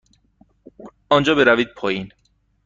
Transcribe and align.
آنجا 1.09 1.35
بروید 1.35 1.67
پایین. 1.73 2.11